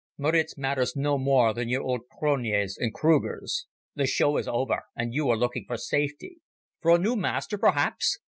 [0.17, 3.67] Maritz matters no more than your old Cronjes and Krugers.
[3.93, 6.37] The show is over, and you are looking for safety.
[6.81, 8.17] For a new master perhaps?